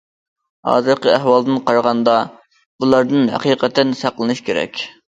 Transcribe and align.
ھازىرقى 0.69 1.11
ئەھۋالدىن 1.17 1.61
قارىغاندا 1.67 2.17
بۇلاردىن 2.81 3.35
ھەقىقەتەن 3.37 3.97
ساقلىنىش 4.03 4.49
كېرەك. 4.51 4.89